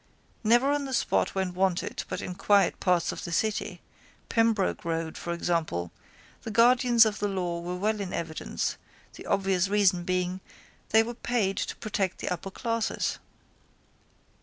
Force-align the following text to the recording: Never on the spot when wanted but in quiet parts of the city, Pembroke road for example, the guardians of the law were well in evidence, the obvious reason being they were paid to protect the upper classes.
Never 0.43 0.71
on 0.71 0.85
the 0.85 0.95
spot 0.95 1.35
when 1.35 1.53
wanted 1.53 2.05
but 2.09 2.21
in 2.21 2.33
quiet 2.33 2.79
parts 2.79 3.11
of 3.11 3.23
the 3.23 3.31
city, 3.31 3.81
Pembroke 4.29 4.83
road 4.83 5.15
for 5.15 5.31
example, 5.31 5.91
the 6.41 6.49
guardians 6.49 7.05
of 7.05 7.19
the 7.19 7.27
law 7.27 7.59
were 7.59 7.75
well 7.75 8.01
in 8.01 8.11
evidence, 8.11 8.77
the 9.13 9.27
obvious 9.27 9.67
reason 9.67 10.03
being 10.03 10.41
they 10.89 11.03
were 11.03 11.13
paid 11.13 11.55
to 11.57 11.75
protect 11.75 12.17
the 12.17 12.29
upper 12.29 12.49
classes. 12.49 13.19